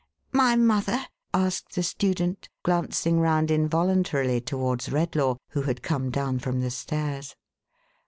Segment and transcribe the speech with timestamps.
[0.33, 6.39] "My mother?" asked the student, glancing round in voluntarily towards Redlaw, who had come down
[6.39, 7.35] from the stairs.